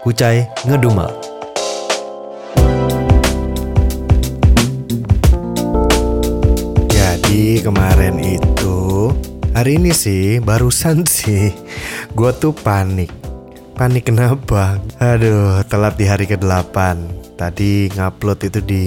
Kucai 0.00 0.48
ngedumal. 0.64 1.12
Jadi 6.88 7.60
kemarin 7.60 8.16
itu, 8.16 9.12
hari 9.52 9.76
ini 9.76 9.92
sih, 9.92 10.40
barusan 10.40 11.04
sih, 11.20 11.52
gua 12.16 12.32
tuh 12.32 12.56
panik. 12.56 13.12
Panik 13.76 14.08
kenapa? 14.08 14.80
Aduh, 14.96 15.60
telat 15.68 16.00
di 16.00 16.08
hari 16.08 16.24
ke-8. 16.24 16.76
Tadi 17.36 17.92
ngupload 17.92 18.40
itu 18.48 18.60
di 18.64 18.82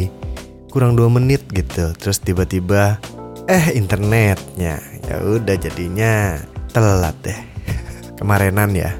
kurang 0.73 0.97
2 0.97 1.13
menit 1.13 1.45
gitu. 1.53 1.93
Terus 1.93 2.17
tiba-tiba 2.25 2.97
eh 3.45 3.75
internetnya 3.75 4.79
ya 5.03 5.15
udah 5.19 5.55
jadinya 5.59 6.39
telat 6.71 7.11
deh 7.27 7.39
kemarinan 8.17 8.71
ya 8.71 8.95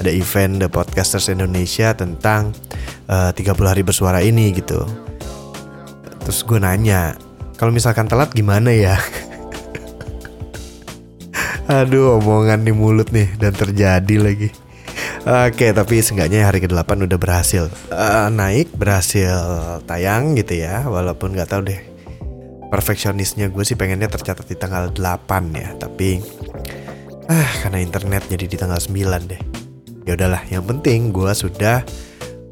ada 0.00 0.10
event 0.10 0.62
The 0.62 0.68
Podcasters 0.70 1.30
Indonesia 1.30 1.94
tentang 1.94 2.54
eh, 3.06 3.30
uh, 3.30 3.36
30 3.36 3.70
hari 3.70 3.82
bersuara 3.86 4.20
ini 4.24 4.50
gitu. 4.54 4.82
Terus 6.24 6.40
gue 6.42 6.58
nanya 6.58 7.14
kalau 7.60 7.70
misalkan 7.70 8.10
telat 8.10 8.32
gimana 8.34 8.72
ya? 8.74 8.96
Aduh 11.80 12.20
omongan 12.20 12.64
di 12.66 12.72
mulut 12.74 13.08
nih 13.14 13.28
dan 13.40 13.54
terjadi 13.54 14.16
lagi. 14.20 14.50
Oke, 15.24 15.72
tapi 15.72 16.04
seenggaknya 16.04 16.52
hari 16.52 16.60
ke-8 16.60 17.08
udah 17.08 17.16
berhasil. 17.16 17.72
Uh, 17.88 18.28
naik, 18.28 18.68
berhasil 18.76 19.32
tayang 19.88 20.36
gitu 20.36 20.60
ya. 20.60 20.84
Walaupun 20.84 21.32
nggak 21.32 21.48
tahu 21.48 21.72
deh. 21.72 21.80
Perfeksionisnya 22.68 23.48
gue 23.48 23.64
sih 23.64 23.72
pengennya 23.72 24.12
tercatat 24.12 24.44
di 24.44 24.52
tanggal 24.58 24.92
8 24.92 25.56
ya 25.56 25.72
tapi 25.78 26.20
ah 27.28 27.50
karena 27.64 27.80
internet 27.80 28.28
jadi 28.28 28.44
di 28.44 28.56
tanggal 28.58 28.76
9 28.76 29.30
deh 29.30 29.40
ya 30.04 30.16
udahlah 30.16 30.40
yang 30.48 30.64
penting 30.64 31.12
gue 31.12 31.32
sudah 31.32 31.84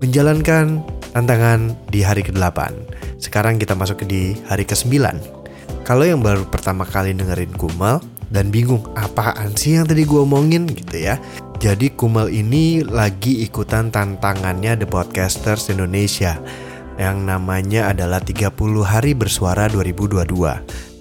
menjalankan 0.01 0.83
tantangan 1.13 1.77
di 1.93 2.01
hari 2.03 2.25
ke-8 2.25 2.59
sekarang 3.21 3.61
kita 3.61 3.77
masuk 3.77 4.03
ke 4.03 4.07
di 4.09 4.23
hari 4.49 4.65
ke-9 4.65 4.93
kalau 5.85 6.05
yang 6.05 6.21
baru 6.21 6.45
pertama 6.49 6.83
kali 6.89 7.15
dengerin 7.15 7.53
Kumal 7.55 8.01
dan 8.33 8.49
bingung 8.49 8.83
apaan 8.97 9.53
sih 9.55 9.77
yang 9.77 9.85
tadi 9.85 10.09
gue 10.09 10.21
omongin 10.21 10.65
gitu 10.67 10.97
ya 10.97 11.21
jadi 11.63 11.95
Kumal 11.95 12.27
ini 12.35 12.83
lagi 12.83 13.47
ikutan 13.47 13.95
tantangannya 13.95 14.75
The 14.83 14.89
Podcasters 14.91 15.71
Indonesia 15.71 16.43
yang 16.99 17.23
namanya 17.23 17.95
adalah 17.95 18.19
30 18.19 18.51
hari 18.83 19.15
bersuara 19.15 19.71
2022. 19.71 20.27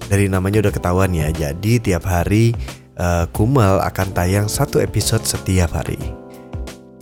Dari 0.06 0.26
namanya 0.30 0.62
udah 0.68 0.74
ketahuan 0.74 1.18
ya. 1.18 1.34
Jadi 1.34 1.82
tiap 1.82 2.06
hari 2.06 2.54
uh, 3.02 3.26
Kumal 3.34 3.82
akan 3.82 4.08
tayang 4.14 4.46
satu 4.46 4.78
episode 4.78 5.26
setiap 5.26 5.74
hari. 5.74 6.21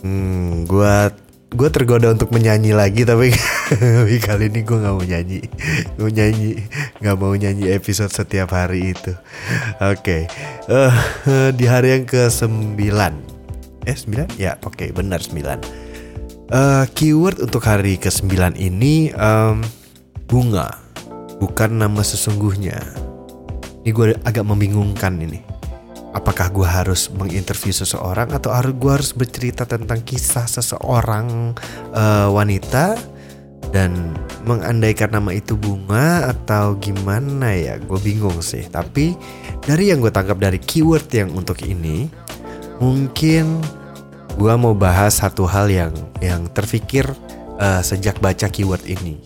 Hmm, 0.00 0.64
gua 0.64 1.12
gue 1.50 1.66
tergoda 1.66 2.14
untuk 2.14 2.30
menyanyi 2.30 2.70
lagi 2.70 3.02
tapi, 3.02 3.34
kali 4.22 4.54
ini 4.54 4.62
gue 4.62 4.78
nggak 4.78 4.94
mau 4.94 5.02
nyanyi 5.02 5.42
mau 5.98 6.06
nyanyi 6.06 6.62
nggak 7.02 7.16
mau 7.18 7.34
nyanyi 7.34 7.74
episode 7.74 8.06
setiap 8.06 8.54
hari 8.54 8.94
itu 8.94 9.18
oke 9.82 9.98
okay. 9.98 10.30
uh, 10.70 10.94
uh, 11.26 11.50
di 11.50 11.66
hari 11.66 11.98
yang 11.98 12.06
ke 12.06 12.30
9 12.30 12.78
eh 13.82 13.98
9 13.98 14.38
ya 14.38 14.62
oke 14.62 14.78
okay, 14.78 14.94
benar 14.94 15.18
9 15.18 15.90
Uh, 16.50 16.82
keyword 16.98 17.38
untuk 17.38 17.62
hari 17.62 17.94
ke-9 17.94 18.58
ini 18.58 19.14
um, 19.14 19.62
bunga, 20.26 20.82
bukan 21.38 21.78
nama 21.78 22.02
sesungguhnya. 22.02 22.74
Ini 23.86 23.94
gue 23.94 24.18
agak 24.26 24.42
membingungkan 24.42 25.14
ini. 25.22 25.46
Apakah 26.10 26.50
gue 26.50 26.66
harus 26.66 27.06
menginterview 27.14 27.70
seseorang 27.70 28.34
atau 28.34 28.50
harus 28.50 28.74
gue 28.74 28.90
harus 28.90 29.10
bercerita 29.14 29.62
tentang 29.62 30.02
kisah 30.02 30.46
seseorang 30.50 31.54
uh, 31.94 32.26
wanita 32.34 32.98
dan 33.70 34.18
mengandaikan 34.42 35.14
nama 35.14 35.30
itu 35.30 35.54
bunga 35.54 36.34
atau 36.34 36.74
gimana 36.82 37.54
ya? 37.54 37.78
Gue 37.78 38.02
bingung 38.02 38.42
sih. 38.42 38.66
Tapi 38.66 39.14
dari 39.62 39.94
yang 39.94 40.02
gue 40.02 40.10
tangkap 40.10 40.42
dari 40.42 40.58
keyword 40.58 41.06
yang 41.14 41.30
untuk 41.30 41.62
ini, 41.62 42.10
mungkin 42.82 43.62
gue 44.34 44.54
mau 44.58 44.74
bahas 44.74 45.22
satu 45.22 45.46
hal 45.46 45.70
yang 45.70 45.94
yang 46.18 46.48
terfikir 46.50 47.06
uh, 47.60 47.84
sejak 47.84 48.18
baca 48.18 48.50
keyword 48.50 48.82
ini. 48.88 49.20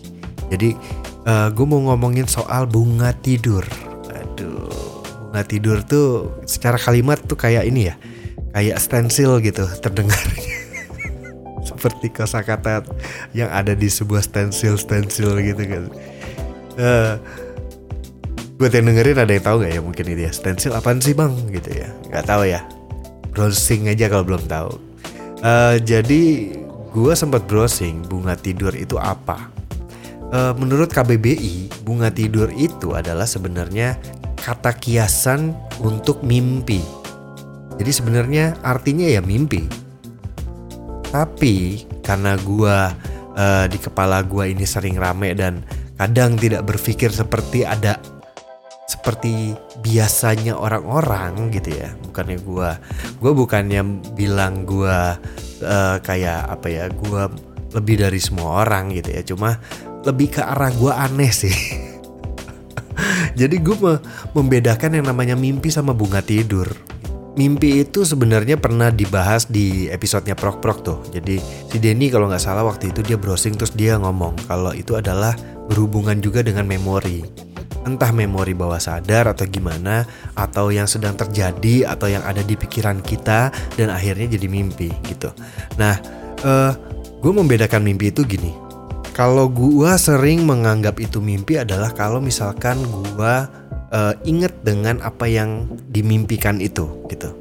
Jadi 0.53 0.77
uh, 1.25 1.29
eh, 1.29 1.47
gue 1.49 1.65
mau 1.65 1.81
ngomongin 1.89 2.29
soal 2.29 2.69
bunga 2.69 3.15
tidur. 3.17 3.65
Aduh, 4.13 4.84
bunga 5.35 5.43
tidur 5.43 5.83
tuh 5.83 6.31
secara 6.47 6.79
kalimat 6.79 7.19
tuh 7.19 7.35
kayak 7.35 7.67
ini 7.67 7.91
ya, 7.91 7.99
kayak 8.55 8.79
stensil 8.79 9.43
gitu 9.43 9.67
terdengarnya. 9.83 10.55
Seperti 11.67 12.07
kosakata 12.15 12.87
yang 13.35 13.51
ada 13.51 13.75
di 13.75 13.91
sebuah 13.91 14.23
stensil 14.23 14.79
stensil 14.79 15.35
gitu 15.43 15.63
kan. 15.67 15.83
Uh, 16.79 17.19
buat 18.55 18.71
yang 18.71 18.87
dengerin 18.87 19.19
ada 19.19 19.31
yang 19.35 19.43
tahu 19.43 19.55
nggak 19.59 19.73
ya 19.75 19.81
mungkin 19.83 20.05
ini 20.15 20.21
ya 20.27 20.31
stensil 20.31 20.71
apaan 20.71 21.03
sih 21.03 21.11
bang 21.11 21.35
gitu 21.51 21.75
ya 21.75 21.91
nggak 22.07 22.23
tahu 22.23 22.47
ya 22.47 22.63
browsing 23.35 23.91
aja 23.91 24.07
kalau 24.07 24.23
belum 24.23 24.47
tahu 24.47 24.79
Uh, 25.45 25.77
jadi 25.83 26.57
gue 26.89 27.13
sempat 27.13 27.45
browsing 27.45 28.01
bunga 28.09 28.33
tidur 28.33 28.73
itu 28.73 28.97
apa. 28.97 29.53
Uh, 30.33 30.57
menurut 30.57 30.89
KBBI, 30.89 31.85
bunga 31.85 32.09
tidur 32.09 32.49
itu 32.49 32.97
adalah 32.97 33.29
sebenarnya 33.29 33.93
kata 34.45 34.77
kiasan 34.77 35.57
untuk 35.81 36.21
mimpi. 36.21 36.77
Jadi 37.81 37.89
sebenarnya 37.91 38.61
artinya 38.61 39.09
ya 39.09 39.25
mimpi. 39.25 39.65
Tapi 41.09 41.81
karena 42.05 42.37
gue 42.37 42.77
uh, 43.33 43.65
di 43.65 43.79
kepala 43.81 44.21
gue 44.21 44.53
ini 44.53 44.69
sering 44.69 45.01
rame 45.01 45.33
dan 45.33 45.65
kadang 45.97 46.37
tidak 46.37 46.61
berpikir 46.61 47.09
seperti 47.09 47.65
ada 47.65 47.97
seperti 48.85 49.57
biasanya 49.81 50.53
orang-orang 50.53 51.49
gitu 51.49 51.73
ya 51.73 51.89
bukannya 52.05 52.37
gue 52.37 52.69
gue 53.17 53.31
bukannya 53.33 53.81
bilang 54.13 54.61
gue 54.69 54.97
uh, 55.65 55.97
kayak 56.05 56.41
apa 56.53 56.67
ya 56.69 56.85
gue 56.93 57.23
lebih 57.73 58.05
dari 58.05 58.21
semua 58.21 58.61
orang 58.61 58.93
gitu 58.93 59.09
ya 59.09 59.21
cuma 59.25 59.57
lebih 60.05 60.37
ke 60.37 60.41
arah 60.45 60.69
gue 60.69 60.93
aneh 60.93 61.33
sih 61.33 61.55
jadi 63.35 63.55
gue 63.59 63.75
me 63.77 63.93
membedakan 64.33 64.97
yang 64.99 65.05
namanya 65.05 65.35
mimpi 65.37 65.69
sama 65.69 65.91
bunga 65.91 66.23
tidur 66.23 66.71
mimpi 67.35 67.83
itu 67.83 68.07
sebenarnya 68.07 68.55
pernah 68.55 68.89
dibahas 68.89 69.45
di 69.51 69.91
episodenya 69.91 70.39
Prok 70.39 70.63
Prok 70.63 70.79
tuh. 70.81 70.99
Jadi 71.11 71.37
si 71.43 71.77
Denny 71.83 72.07
kalau 72.07 72.31
nggak 72.31 72.39
salah 72.39 72.63
waktu 72.63 72.95
itu 72.95 73.03
dia 73.03 73.19
browsing 73.19 73.59
terus 73.59 73.75
dia 73.75 73.99
ngomong 73.99 74.39
kalau 74.47 74.71
itu 74.71 74.95
adalah 74.95 75.35
berhubungan 75.67 76.17
juga 76.23 76.41
dengan 76.41 76.63
memori 76.63 77.45
entah 77.85 78.09
memori 78.09 78.57
bawah 78.57 78.81
sadar 78.81 79.29
atau 79.29 79.45
gimana 79.45 80.09
atau 80.33 80.73
yang 80.73 80.89
sedang 80.89 81.13
terjadi 81.13 81.85
atau 81.85 82.09
yang 82.09 82.25
ada 82.25 82.41
di 82.41 82.57
pikiran 82.57 82.97
kita 83.05 83.53
dan 83.77 83.93
akhirnya 83.93 84.25
jadi 84.25 84.49
mimpi 84.49 84.89
gitu. 85.05 85.29
Nah, 85.77 85.93
uh, 86.41 86.49
eh, 86.49 86.71
gue 87.21 87.31
membedakan 87.31 87.85
mimpi 87.85 88.09
itu 88.09 88.25
gini. 88.25 88.64
Kalau 89.15 89.47
gue 89.47 89.91
sering 89.95 90.43
menganggap 90.43 90.99
itu 90.99 91.23
mimpi 91.23 91.55
adalah 91.55 91.87
kalau 91.95 92.19
misalkan 92.19 92.83
gue 92.83 93.35
uh, 93.95 94.13
inget 94.27 94.51
dengan 94.67 94.99
apa 94.99 95.23
yang 95.23 95.71
dimimpikan 95.87 96.59
itu 96.59 96.83
gitu. 97.07 97.31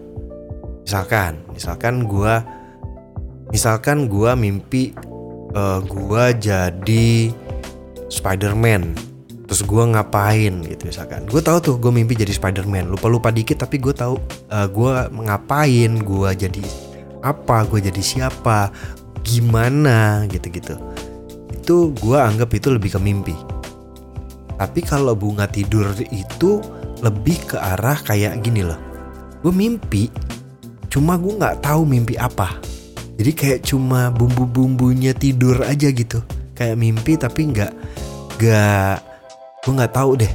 Misalkan, 0.87 1.43
misalkan 1.51 2.07
gue, 2.07 2.35
misalkan 3.51 4.07
gue 4.07 4.31
mimpi 4.39 4.95
uh, 5.59 5.83
gue 5.83 6.25
jadi 6.39 7.35
Spider-Man 8.07 8.95
terus 9.45 9.67
gue 9.67 9.83
ngapain 9.83 10.55
gitu 10.71 10.83
misalkan. 10.87 11.27
Gue 11.27 11.43
tahu 11.43 11.59
tuh 11.59 11.75
gue 11.83 11.91
mimpi 11.91 12.15
jadi 12.15 12.31
Spider-Man. 12.31 12.87
Lupa 12.87 13.11
lupa 13.11 13.35
dikit 13.35 13.67
tapi 13.67 13.83
gue 13.83 13.91
tahu 13.91 14.15
uh, 14.55 14.67
gue 14.71 14.93
ngapain 15.11 15.91
gue 15.91 16.31
jadi 16.39 16.65
apa 17.27 17.67
gue 17.67 17.83
jadi 17.91 17.99
siapa 17.99 18.71
gimana 19.27 20.29
gitu 20.31 20.53
gitu 20.53 20.77
itu 21.65 21.97
gue 21.97 22.19
anggap 22.21 22.53
itu 22.53 22.69
lebih 22.69 22.93
ke 22.93 23.01
mimpi. 23.01 23.33
Tapi 24.61 24.85
kalau 24.85 25.17
bunga 25.17 25.49
tidur 25.49 25.97
itu 26.13 26.61
lebih 27.01 27.41
ke 27.49 27.57
arah 27.57 27.97
kayak 28.05 28.45
gini 28.45 28.61
loh. 28.61 28.77
Gue 29.41 29.49
mimpi 29.49 30.13
cuma 30.93 31.17
gue 31.17 31.33
nggak 31.33 31.65
tahu 31.65 31.89
mimpi 31.89 32.21
apa. 32.21 32.61
Jadi 33.17 33.33
kayak 33.33 33.61
cuma 33.65 34.13
bumbu-bumbunya 34.13 35.17
tidur 35.17 35.65
aja 35.65 35.89
gitu. 35.89 36.21
Kayak 36.53 36.77
mimpi 36.77 37.17
tapi 37.17 37.49
nggak 37.49 37.73
nggak 38.37 38.97
gue 39.65 39.73
nggak 39.73 39.95
tahu 39.97 40.21
deh. 40.21 40.33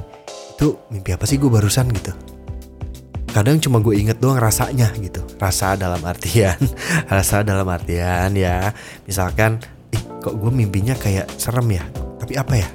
Itu 0.57 0.81
mimpi 0.89 1.13
apa 1.13 1.29
sih 1.29 1.37
gue 1.37 1.47
barusan 1.47 1.93
gitu? 1.93 2.09
Kadang 3.29 3.61
cuma 3.61 3.77
gue 3.85 3.93
inget 3.93 4.17
doang 4.17 4.41
rasanya 4.41 4.89
gitu. 4.97 5.21
Rasa 5.37 5.77
dalam 5.77 6.01
artian 6.01 6.57
rasa 7.13 7.45
dalam 7.45 7.69
artian 7.69 8.33
ya. 8.33 8.73
Misalkan 9.05 9.61
kok 10.19 10.35
gue 10.35 10.51
mimpinya 10.51 10.95
kayak 10.95 11.27
serem 11.39 11.67
ya? 11.75 11.83
Tapi 12.19 12.33
apa 12.35 12.53
ya? 12.59 12.67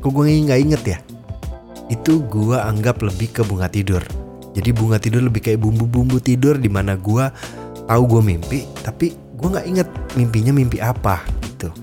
Kok 0.00 0.10
gue 0.12 0.24
nggak 0.28 0.60
inget 0.60 0.82
ya? 0.84 0.98
Itu 1.90 2.22
gue 2.24 2.56
anggap 2.56 3.02
lebih 3.02 3.34
ke 3.34 3.42
bunga 3.42 3.66
tidur. 3.66 4.00
Jadi 4.50 4.70
bunga 4.74 4.98
tidur 4.98 5.22
lebih 5.22 5.42
kayak 5.42 5.62
bumbu-bumbu 5.62 6.18
tidur 6.18 6.58
di 6.58 6.66
mana 6.66 6.98
gue 6.98 7.24
tahu 7.90 8.02
gue 8.06 8.22
mimpi 8.22 8.62
tapi 8.86 9.10
gue 9.10 9.48
nggak 9.50 9.66
inget 9.66 9.88
mimpinya 10.14 10.52
mimpi 10.54 10.78
apa 10.78 11.26
gitu. 11.42 11.74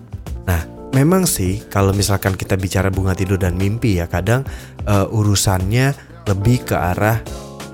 Nah 0.47 0.63
memang 0.95 1.27
sih 1.27 1.63
kalau 1.67 1.91
misalkan 1.91 2.35
kita 2.39 2.55
bicara 2.55 2.87
bunga 2.87 3.11
tidur 3.11 3.35
dan 3.35 3.59
mimpi 3.59 3.99
ya 3.99 4.07
kadang 4.07 4.47
uh, 4.87 5.07
urusannya 5.11 5.91
lebih 6.27 6.63
ke 6.63 6.75
arah 6.75 7.19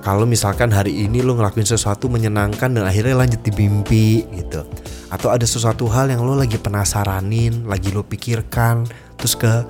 kalau 0.03 0.27
misalkan 0.27 0.69
hari 0.73 1.07
ini 1.07 1.23
lo 1.23 1.37
ngelakuin 1.37 1.65
sesuatu 1.65 2.11
menyenangkan 2.11 2.75
dan 2.75 2.83
akhirnya 2.83 3.15
lanjut 3.15 3.39
di 3.39 3.51
mimpi 3.55 4.27
gitu 4.35 4.65
atau 5.13 5.29
ada 5.29 5.45
sesuatu 5.45 5.85
hal 5.85 6.09
yang 6.09 6.25
lo 6.25 6.33
lagi 6.33 6.57
penasaranin 6.57 7.69
lagi 7.69 7.93
lo 7.93 8.01
pikirkan 8.01 8.89
terus 9.21 9.37
ke 9.37 9.61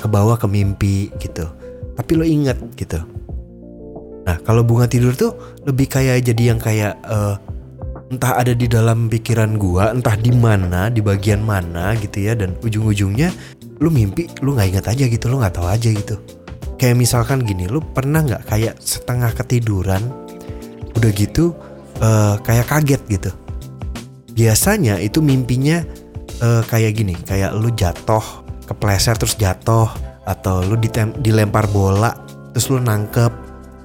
ke 0.00 0.08
bawah 0.08 0.40
ke 0.40 0.48
mimpi 0.48 1.12
gitu 1.20 1.44
tapi 1.92 2.16
lo 2.16 2.24
inget 2.24 2.56
gitu 2.80 3.04
Nah 4.26 4.42
kalau 4.42 4.66
bunga 4.66 4.90
tidur 4.90 5.14
tuh 5.14 5.38
lebih 5.62 5.86
kayak 5.86 6.26
jadi 6.26 6.50
yang 6.52 6.58
kayak 6.58 6.98
uh, 7.06 7.38
entah 8.10 8.42
ada 8.42 8.52
di 8.58 8.66
dalam 8.66 9.06
pikiran 9.06 9.54
gua, 9.54 9.94
entah 9.94 10.18
di 10.18 10.34
mana, 10.34 10.90
di 10.90 10.98
bagian 10.98 11.46
mana 11.46 11.94
gitu 11.94 12.26
ya, 12.26 12.34
dan 12.34 12.58
ujung-ujungnya 12.58 13.30
lu 13.78 13.88
mimpi, 13.90 14.26
lu 14.42 14.58
nggak 14.58 14.68
ingat 14.74 14.86
aja 14.90 15.04
gitu, 15.06 15.30
lu 15.30 15.38
nggak 15.38 15.54
tahu 15.54 15.70
aja 15.70 15.88
gitu. 15.94 16.18
Kayak 16.76 16.98
misalkan 16.98 17.46
gini, 17.46 17.70
lu 17.70 17.78
pernah 17.78 18.20
nggak 18.26 18.50
kayak 18.50 18.74
setengah 18.82 19.30
ketiduran, 19.30 20.02
udah 20.98 21.10
gitu 21.14 21.54
uh, 22.02 22.34
kayak 22.42 22.66
kaget 22.66 23.02
gitu. 23.06 23.30
Biasanya 24.36 25.00
itu 25.00 25.24
mimpinya 25.24 25.80
uh, 26.44 26.60
kayak 26.68 26.92
gini, 27.00 27.16
kayak 27.24 27.56
lu 27.56 27.72
jatuh, 27.72 28.44
kepleset 28.68 29.16
terus 29.16 29.32
jatuh, 29.40 29.88
atau 30.28 30.60
lu 30.60 30.76
dilempar 31.24 31.64
bola, 31.72 32.12
terus 32.52 32.68
lu 32.68 32.76
nangkep 32.76 33.32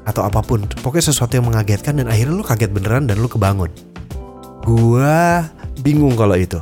atau 0.03 0.27
apa 0.27 0.43
pun. 0.43 0.67
Pokoknya 0.83 1.13
sesuatu 1.13 1.39
yang 1.39 1.47
mengagetkan 1.47 2.03
dan 2.03 2.11
akhirnya 2.11 2.35
lu 2.35 2.43
kaget 2.43 2.67
beneran 2.73 3.07
dan 3.07 3.23
lu 3.23 3.31
kebangun. 3.31 3.71
Gua 4.67 5.47
bingung 5.79 6.19
kalau 6.19 6.35
itu. 6.35 6.59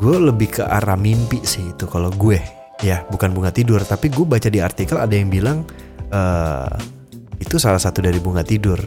Gue 0.00 0.16
lebih 0.16 0.56
ke 0.56 0.62
arah 0.64 0.96
mimpi 0.96 1.44
sih 1.44 1.76
itu 1.76 1.84
kalau 1.84 2.08
gue. 2.08 2.40
Ya 2.80 3.04
bukan 3.12 3.36
bunga 3.36 3.52
tidur 3.52 3.84
tapi 3.84 4.08
gue 4.08 4.24
baca 4.24 4.48
di 4.48 4.56
artikel 4.64 4.96
ada 4.96 5.12
yang 5.12 5.28
bilang 5.28 5.68
uh, 6.08 6.72
itu 7.36 7.60
salah 7.60 7.76
satu 7.76 8.00
dari 8.00 8.16
bunga 8.16 8.40
tidur. 8.40 8.80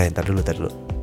Eh 0.00 0.08
ntar 0.08 0.24
dulu 0.24 0.40
ntar 0.40 0.56
dulu 0.56 0.93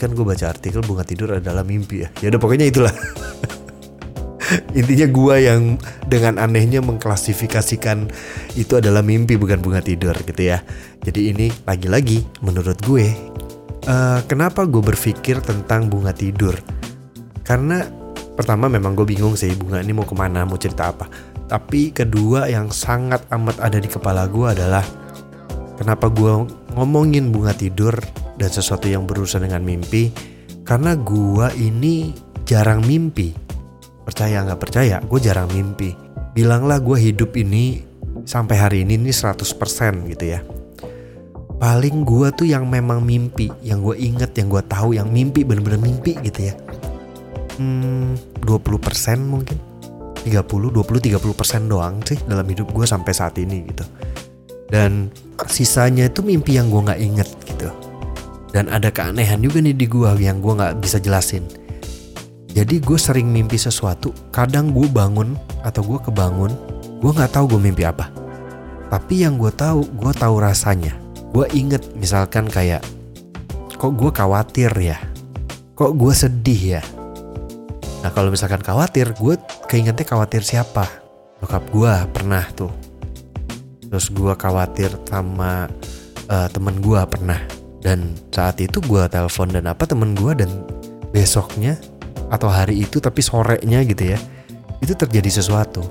kan 0.00 0.16
gue 0.16 0.24
baca 0.24 0.48
artikel 0.48 0.80
bunga 0.80 1.04
tidur 1.04 1.36
adalah 1.36 1.60
mimpi 1.60 2.00
ya. 2.00 2.08
Ya 2.24 2.32
udah 2.32 2.40
pokoknya 2.40 2.72
itulah. 2.72 2.94
Intinya 4.78 5.06
gue 5.06 5.34
yang 5.44 5.60
dengan 6.08 6.40
anehnya 6.40 6.80
mengklasifikasikan 6.80 8.08
itu 8.56 8.72
adalah 8.80 9.04
mimpi 9.04 9.36
bukan 9.36 9.60
bunga 9.60 9.84
tidur 9.84 10.16
gitu 10.24 10.40
ya. 10.40 10.64
Jadi 11.04 11.36
ini 11.36 11.46
lagi-lagi 11.68 12.24
menurut 12.40 12.80
gue 12.82 13.12
uh, 13.86 14.20
kenapa 14.24 14.64
gue 14.64 14.80
berpikir 14.80 15.44
tentang 15.44 15.92
bunga 15.92 16.16
tidur? 16.16 16.56
Karena 17.44 17.84
pertama 18.34 18.66
memang 18.72 18.96
gue 18.96 19.04
bingung 19.04 19.36
sih 19.36 19.52
bunga 19.52 19.84
ini 19.84 19.92
mau 19.92 20.08
ke 20.08 20.16
mana 20.16 20.48
mau 20.48 20.56
cerita 20.56 20.90
apa. 20.90 21.06
Tapi 21.50 21.92
kedua 21.92 22.46
yang 22.48 22.72
sangat 22.72 23.26
amat 23.30 23.58
ada 23.60 23.78
di 23.78 23.90
kepala 23.90 24.26
gue 24.30 24.46
adalah 24.48 24.82
kenapa 25.76 26.08
gue 26.08 26.46
ngomongin 26.74 27.34
bunga 27.34 27.54
tidur 27.54 27.94
dan 28.40 28.48
sesuatu 28.48 28.88
yang 28.88 29.04
berurusan 29.04 29.44
dengan 29.44 29.60
mimpi 29.60 30.08
karena 30.64 30.96
gue 30.96 31.46
ini 31.60 32.16
jarang 32.48 32.80
mimpi. 32.88 33.36
Percaya 34.00 34.40
nggak 34.48 34.60
percaya 34.60 34.96
gue 35.04 35.20
jarang 35.20 35.52
mimpi. 35.52 35.92
Bilanglah 36.32 36.80
gue 36.80 36.96
hidup 36.96 37.36
ini 37.36 37.84
sampai 38.24 38.56
hari 38.56 38.78
ini 38.88 38.96
ini 38.96 39.12
100% 39.12 39.44
gitu 40.16 40.24
ya. 40.24 40.40
Paling 41.60 42.08
gue 42.08 42.32
tuh 42.32 42.48
yang 42.48 42.64
memang 42.64 43.04
mimpi 43.04 43.52
yang 43.60 43.84
gue 43.84 43.92
inget 44.00 44.32
yang 44.40 44.48
gue 44.48 44.64
tahu 44.64 44.96
yang 44.96 45.12
mimpi 45.12 45.44
bener-bener 45.44 45.76
mimpi 45.76 46.16
gitu 46.24 46.48
ya. 46.48 46.54
Hmm, 47.60 48.16
20% 48.40 49.20
mungkin. 49.20 49.60
30 50.20 50.36
20 50.44 50.76
30% 50.76 51.72
doang 51.72 52.04
sih 52.04 52.16
dalam 52.28 52.44
hidup 52.44 52.72
gue 52.72 52.88
sampai 52.88 53.12
saat 53.12 53.36
ini 53.36 53.68
gitu. 53.68 53.84
Dan 54.72 55.12
sisanya 55.44 56.08
itu 56.08 56.24
mimpi 56.24 56.56
yang 56.56 56.72
gue 56.72 56.80
nggak 56.80 57.00
inget 57.00 57.28
gitu 57.44 57.89
dan 58.50 58.66
ada 58.70 58.90
keanehan 58.90 59.42
juga 59.42 59.62
nih 59.62 59.74
di 59.74 59.86
gue 59.86 60.10
yang 60.18 60.42
gue 60.42 60.52
nggak 60.58 60.82
bisa 60.82 60.98
jelasin 60.98 61.46
jadi 62.50 62.82
gue 62.82 62.98
sering 62.98 63.30
mimpi 63.30 63.54
sesuatu, 63.54 64.10
kadang 64.34 64.74
gue 64.74 64.90
bangun 64.90 65.38
atau 65.62 65.86
gue 65.86 65.98
kebangun, 66.02 66.50
gue 66.98 67.10
nggak 67.14 67.30
tahu 67.30 67.54
gue 67.56 67.60
mimpi 67.62 67.86
apa. 67.86 68.10
Tapi 68.90 69.22
yang 69.22 69.38
gue 69.38 69.54
tahu, 69.54 69.86
gue 69.86 70.12
tahu 70.18 70.34
rasanya. 70.42 70.98
Gue 71.30 71.46
inget 71.54 71.94
misalkan 71.94 72.50
kayak, 72.50 72.82
kok 73.78 73.94
gue 73.94 74.10
khawatir 74.10 74.74
ya, 74.74 74.98
kok 75.78 75.94
gue 75.94 76.10
sedih 76.10 76.62
ya. 76.78 76.82
Nah 78.02 78.10
kalau 78.10 78.34
misalkan 78.34 78.66
khawatir, 78.66 79.14
gue 79.14 79.38
keingetnya 79.70 80.02
khawatir 80.02 80.42
siapa? 80.42 80.90
Bokap 81.38 81.70
gue 81.70 81.92
pernah 82.10 82.42
tuh. 82.50 82.74
Terus 83.86 84.10
gue 84.10 84.34
khawatir 84.34 84.90
sama 85.06 85.70
uh, 86.26 86.48
temen 86.50 86.82
gue 86.82 86.98
pernah. 87.06 87.59
Dan 87.80 88.12
saat 88.28 88.60
itu 88.60 88.78
gue 88.84 89.02
telepon 89.08 89.48
dan 89.48 89.64
apa 89.68 89.88
temen 89.88 90.12
gue 90.12 90.32
dan 90.36 90.50
besoknya 91.10 91.80
atau 92.30 92.46
hari 92.46 92.84
itu 92.84 93.02
tapi 93.02 93.24
sorenya 93.24 93.82
gitu 93.82 94.14
ya 94.14 94.18
itu 94.80 94.92
terjadi 94.96 95.40
sesuatu. 95.40 95.84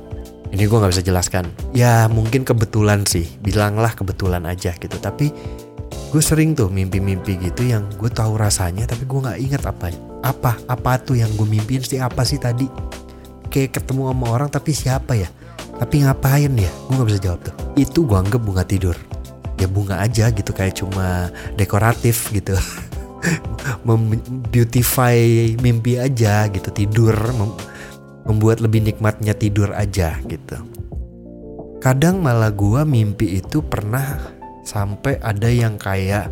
Ini 0.50 0.66
gue 0.66 0.78
nggak 0.82 0.94
bisa 0.94 1.06
jelaskan. 1.06 1.46
Ya 1.78 2.10
mungkin 2.10 2.42
kebetulan 2.42 3.06
sih. 3.06 3.30
Bilanglah 3.38 3.94
kebetulan 3.94 4.50
aja 4.50 4.74
gitu. 4.74 4.98
Tapi 4.98 5.30
gue 6.10 6.22
sering 6.26 6.58
tuh 6.58 6.74
mimpi-mimpi 6.74 7.38
gitu 7.38 7.70
yang 7.70 7.86
gue 8.02 8.10
tahu 8.10 8.34
rasanya 8.34 8.90
tapi 8.90 9.06
gue 9.06 9.20
nggak 9.22 9.40
ingat 9.46 9.62
apa 9.70 9.94
apa 10.26 10.58
apa 10.66 10.92
tuh 10.98 11.22
yang 11.22 11.30
gue 11.38 11.46
mimpiin 11.46 11.86
sih 11.86 12.02
apa 12.02 12.26
sih 12.26 12.42
tadi. 12.42 12.66
Kayak 13.50 13.82
ketemu 13.82 14.14
sama 14.14 14.26
orang 14.30 14.50
tapi 14.50 14.74
siapa 14.74 15.14
ya? 15.18 15.30
Tapi 15.78 16.06
ngapain 16.06 16.54
ya? 16.54 16.72
Gue 16.90 16.94
nggak 16.98 17.10
bisa 17.14 17.22
jawab 17.22 17.40
tuh. 17.46 17.56
Itu 17.78 18.10
gue 18.10 18.18
anggap 18.18 18.42
bunga 18.42 18.66
tidur 18.66 18.98
ya 19.60 19.68
bunga 19.68 20.00
aja 20.00 20.32
gitu 20.32 20.56
kayak 20.56 20.80
cuma 20.80 21.30
dekoratif 21.60 22.32
gitu. 22.32 22.56
Beautify 24.52 25.20
mimpi 25.60 26.00
aja 26.00 26.48
gitu 26.48 26.72
tidur 26.72 27.14
mem 27.36 27.52
membuat 28.24 28.64
lebih 28.64 28.86
nikmatnya 28.86 29.36
tidur 29.36 29.76
aja 29.76 30.16
gitu. 30.26 30.58
Kadang 31.84 32.24
malah 32.24 32.52
gua 32.52 32.84
mimpi 32.88 33.40
itu 33.40 33.64
pernah 33.64 34.20
sampai 34.64 35.20
ada 35.20 35.48
yang 35.52 35.76
kayak 35.76 36.32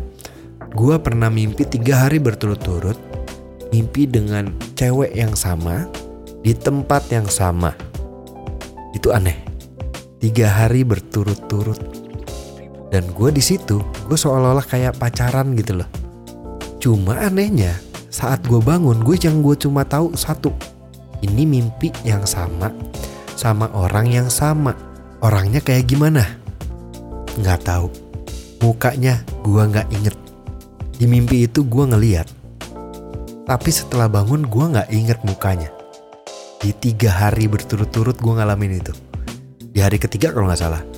gua 0.72 1.00
pernah 1.00 1.28
mimpi 1.28 1.64
tiga 1.64 2.06
hari 2.06 2.20
berturut-turut 2.20 2.96
mimpi 3.72 4.08
dengan 4.08 4.48
cewek 4.76 5.12
yang 5.12 5.36
sama 5.36 5.88
di 6.40 6.56
tempat 6.56 7.04
yang 7.12 7.28
sama. 7.28 7.74
Itu 8.96 9.12
aneh. 9.12 9.36
Tiga 10.18 10.50
hari 10.50 10.82
berturut-turut 10.82 11.97
dan 12.88 13.04
gue 13.12 13.28
di 13.28 13.42
situ 13.44 13.80
gue 14.08 14.18
seolah-olah 14.18 14.64
kayak 14.64 14.96
pacaran 14.96 15.52
gitu 15.56 15.80
loh. 15.84 15.88
Cuma 16.80 17.20
anehnya 17.20 17.76
saat 18.08 18.40
gue 18.48 18.60
bangun 18.60 19.04
gue 19.04 19.16
yang 19.20 19.44
gue 19.44 19.54
cuma 19.60 19.84
tahu 19.84 20.16
satu 20.16 20.52
ini 21.20 21.44
mimpi 21.44 21.92
yang 22.06 22.24
sama 22.24 22.72
sama 23.38 23.70
orang 23.76 24.10
yang 24.10 24.28
sama. 24.32 24.74
Orangnya 25.18 25.58
kayak 25.58 25.90
gimana? 25.90 26.26
Nggak 27.38 27.66
tahu. 27.66 27.90
Mukanya 28.62 29.22
gue 29.42 29.62
nggak 29.62 29.88
inget. 29.94 30.14
Di 30.98 31.06
mimpi 31.06 31.46
itu 31.46 31.66
gue 31.66 31.84
ngeliat. 31.86 32.26
Tapi 33.46 33.70
setelah 33.70 34.06
bangun 34.10 34.46
gue 34.46 34.64
nggak 34.74 34.90
inget 34.94 35.18
mukanya. 35.26 35.70
Di 36.58 36.74
tiga 36.74 37.14
hari 37.14 37.46
berturut-turut 37.46 38.18
gue 38.18 38.32
ngalamin 38.34 38.78
itu. 38.78 38.94
Di 39.70 39.78
hari 39.82 39.98
ketiga 39.98 40.34
kalau 40.34 40.50
nggak 40.50 40.62
salah 40.62 40.97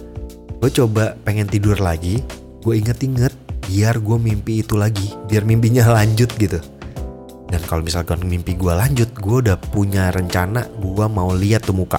gue 0.61 0.69
coba 0.69 1.17
pengen 1.25 1.49
tidur 1.49 1.81
lagi 1.81 2.21
gue 2.61 2.75
inget-inget 2.77 3.33
biar 3.65 3.97
gue 3.97 4.19
mimpi 4.21 4.61
itu 4.61 4.77
lagi 4.77 5.17
biar 5.25 5.49
mimpinya 5.49 5.89
lanjut 5.97 6.29
gitu. 6.37 6.61
Dan 7.51 7.59
kalau 7.67 7.83
misalkan 7.83 8.23
mimpi 8.23 8.55
gue 8.55 8.71
lanjut 8.71 9.11
gue 9.11 9.37
udah 9.49 9.59
punya 9.59 10.15
rencana 10.15 10.71
gue 10.79 11.07
mau 11.11 11.35
lihat 11.35 11.67
tuh 11.67 11.75
muka. 11.75 11.99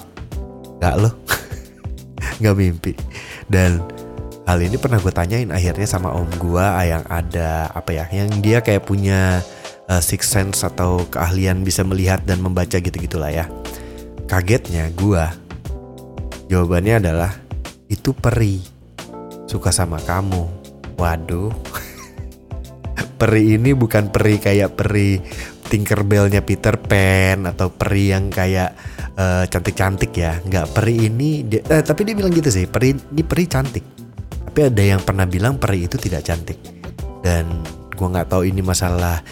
Gak 0.80 0.96
loh. 0.96 1.12
Nggak 2.40 2.56
mimpi. 2.56 2.92
Dan 3.50 3.84
hal 4.48 4.58
ini 4.64 4.80
pernah 4.80 4.96
gue 4.96 5.12
tanyain 5.12 5.50
akhirnya 5.52 5.84
sama 5.84 6.14
om 6.14 6.28
gue 6.40 6.64
yang 6.64 7.04
ada 7.10 7.68
apa 7.74 7.90
ya 7.92 8.04
yang 8.10 8.30
dia 8.40 8.64
kayak 8.64 8.88
punya 8.88 9.44
uh, 9.92 10.00
six 10.00 10.30
sense 10.30 10.64
atau 10.64 11.04
keahlian 11.12 11.62
bisa 11.66 11.84
melihat 11.84 12.24
dan 12.24 12.40
membaca 12.40 12.78
gitu 12.80 12.94
gitulah 12.96 13.28
ya. 13.28 13.44
Kagetnya 14.24 14.88
gue 14.96 15.24
jawabannya 16.48 17.04
adalah 17.04 17.41
itu 17.92 18.16
peri. 18.16 18.64
Suka 19.44 19.68
sama 19.68 20.00
kamu. 20.00 20.48
Waduh. 20.96 21.52
Peri 23.20 23.54
ini 23.54 23.70
bukan 23.70 24.10
peri 24.10 24.42
kayak 24.42 24.74
peri 24.74 25.22
Tinkerbellnya 25.70 26.42
Peter 26.42 26.74
Pan 26.74 27.46
atau 27.46 27.70
peri 27.70 28.10
yang 28.10 28.34
kayak 28.34 28.74
uh, 29.14 29.46
cantik-cantik 29.46 30.10
ya. 30.10 30.42
Nggak 30.42 30.74
peri 30.74 31.06
ini 31.06 31.46
dia, 31.46 31.62
eh, 31.70 31.86
tapi 31.86 32.02
dia 32.02 32.18
bilang 32.18 32.34
gitu 32.34 32.50
sih 32.50 32.66
peri 32.66 32.92
ini 32.92 33.22
peri 33.22 33.46
cantik. 33.46 33.84
Tapi 34.50 34.58
ada 34.66 34.82
yang 34.82 35.00
pernah 35.06 35.22
bilang 35.24 35.54
peri 35.54 35.86
itu 35.86 35.96
tidak 36.02 36.26
cantik. 36.26 36.58
Dan 37.22 37.62
gua 37.94 38.10
nggak 38.10 38.34
tahu 38.34 38.42
ini 38.42 38.58
masalah 38.58 39.22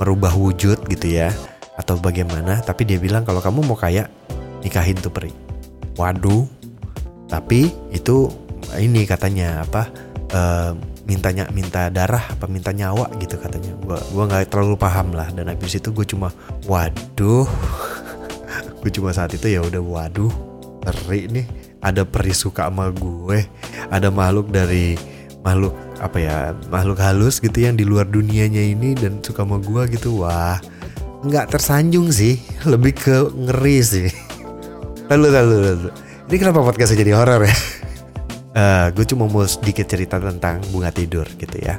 merubah 0.00 0.32
wujud 0.32 0.88
gitu 0.88 1.06
ya 1.20 1.28
atau 1.76 2.00
bagaimana 2.00 2.64
tapi 2.64 2.88
dia 2.88 2.96
bilang 2.96 3.28
kalau 3.28 3.44
kamu 3.44 3.60
mau 3.60 3.76
kayak 3.76 4.08
nikahin 4.64 4.96
tuh 4.96 5.12
peri. 5.12 5.30
Waduh 6.00 6.59
tapi 7.30 7.70
itu 7.94 8.26
ini 8.76 9.06
katanya 9.06 9.62
apa 9.62 9.88
uh, 10.34 10.74
mintanya 11.06 11.50
minta 11.50 11.90
darah 11.90 12.22
apa 12.22 12.46
minta 12.50 12.70
nyawa 12.74 13.10
gitu 13.22 13.38
katanya. 13.38 13.74
Gua 13.82 13.98
gua 14.10 14.24
nggak 14.30 14.50
terlalu 14.50 14.76
paham 14.78 15.14
lah. 15.14 15.30
Dan 15.34 15.50
habis 15.50 15.78
itu 15.78 15.90
gue 15.94 16.06
cuma 16.06 16.34
waduh. 16.66 17.46
Gue 18.80 18.88
cuma 18.88 19.12
saat 19.12 19.36
itu 19.36 19.44
ya 19.44 19.60
udah 19.60 19.82
waduh 19.84 20.32
peri 20.80 21.28
nih. 21.28 21.46
Ada 21.84 22.08
peri 22.08 22.32
suka 22.32 22.64
sama 22.64 22.88
gue. 22.88 23.44
Ada 23.92 24.08
makhluk 24.08 24.48
dari 24.48 24.96
makhluk 25.44 25.76
apa 26.00 26.16
ya 26.16 26.36
makhluk 26.72 26.96
halus 26.96 27.44
gitu 27.44 27.60
yang 27.60 27.76
di 27.76 27.84
luar 27.84 28.08
dunianya 28.08 28.64
ini 28.72 28.96
dan 28.96 29.20
suka 29.20 29.44
sama 29.44 29.60
gue 29.60 29.84
gitu. 30.00 30.24
Wah 30.24 30.56
nggak 31.28 31.52
tersanjung 31.52 32.08
sih. 32.08 32.40
Lebih 32.64 32.92
ke 32.96 33.16
ngeri 33.28 33.78
sih. 33.84 34.08
Lalu 35.12 35.28
lalu 35.28 35.56
lalu 35.60 35.90
ini 36.30 36.38
kenapa 36.38 36.62
podcastnya 36.62 37.02
jadi 37.02 37.18
horor 37.18 37.42
ya? 37.42 37.50
Uh, 37.50 37.50
eh, 38.62 38.86
gue 38.94 39.02
cuma 39.02 39.26
mau 39.26 39.42
sedikit 39.42 39.82
cerita 39.82 40.22
tentang 40.22 40.62
bunga 40.70 40.94
tidur 40.94 41.26
gitu 41.26 41.58
ya. 41.58 41.74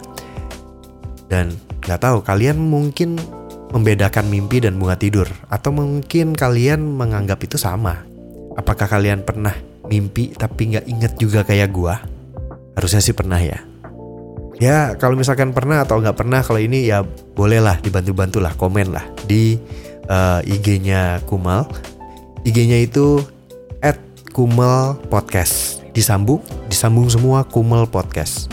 Dan 1.32 1.56
nggak 1.88 2.04
tahu 2.04 2.20
kalian 2.20 2.60
mungkin 2.60 3.16
membedakan 3.72 4.28
mimpi 4.28 4.60
dan 4.60 4.76
bunga 4.76 5.00
tidur 5.00 5.32
atau 5.48 5.72
mungkin 5.72 6.36
kalian 6.36 6.84
menganggap 6.84 7.40
itu 7.48 7.56
sama? 7.56 8.04
Apakah 8.60 8.92
kalian 8.92 9.24
pernah 9.24 9.56
mimpi 9.88 10.36
tapi 10.36 10.76
nggak 10.76 10.84
inget 10.84 11.16
juga 11.16 11.48
kayak 11.48 11.72
gue 11.72 11.96
harusnya 12.76 13.00
sih 13.00 13.16
pernah 13.16 13.40
ya. 13.40 13.64
Ya 14.60 15.00
kalau 15.00 15.16
misalkan 15.16 15.56
pernah 15.56 15.88
atau 15.88 16.04
nggak 16.04 16.20
pernah 16.20 16.44
kalau 16.44 16.60
ini 16.60 16.92
ya 16.92 17.08
bolehlah 17.08 17.80
dibantu-bantu 17.80 18.44
lah 18.44 18.52
komen 18.60 18.92
lah 18.92 19.08
di 19.24 19.56
uh, 20.12 20.44
eh, 20.44 20.60
IG-nya 20.60 21.24
Kumal. 21.24 21.72
IG-nya 22.44 22.84
itu 22.84 23.24
at 24.32 24.40
Kumal 24.40 24.96
Podcast. 25.12 25.84
Disambung 25.92 26.40
disambung 26.72 27.12
semua 27.12 27.44
Kumel 27.44 27.84
Podcast. 27.84 28.48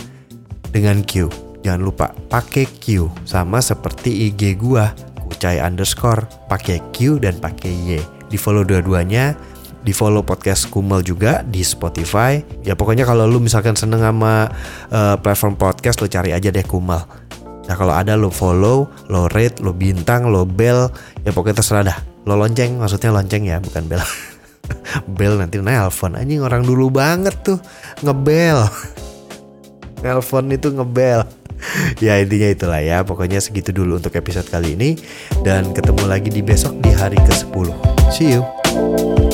Dengan 0.75 1.07
Q. 1.07 1.31
Jangan 1.63 1.79
lupa 1.79 2.11
pakai 2.27 2.67
Q. 2.67 3.07
Sama 3.23 3.63
seperti 3.63 4.27
IG 4.27 4.59
gua 4.59 4.91
Kucai 5.23 5.63
underscore. 5.63 6.27
Pakai 6.51 6.83
Q 6.91 7.23
dan 7.23 7.39
pakai 7.39 7.71
Y. 7.71 8.03
Di 8.27 8.35
follow 8.35 8.67
dua-duanya. 8.67 9.39
Di 9.87 9.95
follow 9.95 10.27
podcast 10.27 10.67
Kumel 10.67 11.07
juga 11.07 11.47
di 11.47 11.63
Spotify. 11.63 12.43
Ya 12.67 12.75
pokoknya 12.75 13.07
kalau 13.07 13.31
lu 13.31 13.39
misalkan 13.39 13.79
seneng 13.79 14.03
sama 14.03 14.51
uh, 14.91 15.15
platform 15.23 15.55
podcast 15.55 16.03
lo 16.03 16.11
cari 16.11 16.35
aja 16.35 16.51
deh 16.51 16.67
Kumel. 16.67 17.07
Nah 17.71 17.77
kalau 17.79 17.95
ada 17.95 18.19
lo 18.19 18.35
follow, 18.35 18.91
lo 19.07 19.31
rate, 19.31 19.63
lo 19.63 19.71
bintang, 19.71 20.27
lo 20.27 20.43
bell, 20.43 20.91
ya 21.23 21.31
pokoknya 21.31 21.63
terserah 21.63 21.85
dah. 21.87 21.99
Lo 22.27 22.35
lonceng, 22.35 22.83
maksudnya 22.83 23.15
lonceng 23.15 23.47
ya, 23.47 23.63
bukan 23.63 23.87
bell. 23.87 24.03
bel 25.19 25.41
nanti 25.41 25.61
nelpon. 25.61 26.19
Anjing 26.19 26.43
orang 26.45 26.65
dulu 26.65 26.93
banget 26.93 27.35
tuh. 27.45 27.59
Ngebel. 28.05 28.67
Nelpon 30.05 30.47
itu 30.53 30.71
ngebel. 30.71 31.27
Ya 31.99 32.23
intinya 32.23 32.47
itulah 32.55 32.79
ya. 32.79 33.03
Pokoknya 33.03 33.43
segitu 33.43 33.75
dulu 33.75 33.99
untuk 33.99 34.15
episode 34.15 34.47
kali 34.47 34.79
ini. 34.79 34.95
Dan 35.43 35.75
ketemu 35.75 36.07
lagi 36.07 36.31
di 36.31 36.39
besok 36.39 36.79
di 36.79 36.95
hari 36.95 37.19
ke-10 37.19 37.99
see 38.11 38.33
you 38.33 39.28